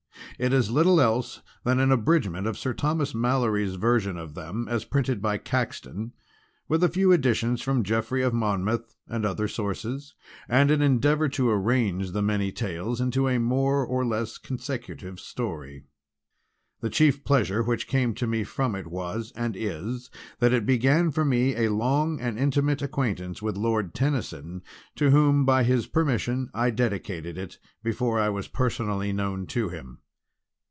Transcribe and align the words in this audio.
It 0.39 0.53
is 0.53 0.71
little 0.71 0.99
else 0.99 1.41
than 1.63 1.79
an 1.79 1.91
abridgment 1.91 2.47
of 2.47 2.57
Sir 2.57 2.73
Thomas 2.73 3.13
Malory's 3.13 3.75
version 3.75 4.17
of 4.17 4.33
them 4.33 4.67
as 4.67 4.85
printed 4.85 5.21
by 5.21 5.37
Caxton 5.37 6.13
with 6.67 6.83
a 6.83 6.89
few 6.89 7.11
additions 7.11 7.61
from 7.61 7.83
Geoffrey 7.83 8.23
of 8.23 8.33
Monmouth 8.33 8.95
and 9.07 9.23
other 9.23 9.47
sources 9.47 10.15
and 10.49 10.71
an 10.71 10.81
endeavour 10.81 11.29
to 11.29 11.51
arrange 11.51 12.09
the 12.09 12.23
many 12.23 12.51
tales 12.51 12.99
into 12.99 13.27
a 13.27 13.37
more 13.37 13.85
or 13.85 14.03
less 14.03 14.39
consecutive 14.39 15.19
story. 15.19 15.83
The 16.79 16.89
chief 16.89 17.23
pleasure 17.23 17.61
which 17.61 17.85
came 17.87 18.15
to 18.15 18.25
me 18.25 18.43
from 18.43 18.73
it 18.73 18.87
was, 18.87 19.31
and 19.35 19.55
is, 19.55 20.09
that 20.39 20.53
it 20.53 20.65
began 20.65 21.11
for 21.11 21.23
me 21.23 21.55
a 21.55 21.71
long 21.71 22.19
and 22.19 22.39
intimate 22.39 22.81
acquaintance 22.81 23.43
with 23.43 23.57
Lord 23.57 23.93
Tennyson, 23.93 24.63
to 24.95 25.11
whom, 25.11 25.45
by 25.45 25.63
his 25.63 25.85
permission, 25.85 26.49
I 26.51 26.71
Dedicated 26.71 27.37
it 27.37 27.59
before 27.83 28.19
I 28.19 28.29
was 28.29 28.47
personally 28.47 29.13
known 29.13 29.45
to 29.47 29.69
him. 29.69 29.99